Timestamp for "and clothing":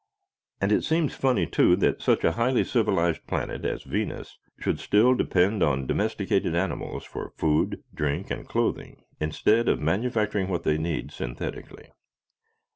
8.31-9.03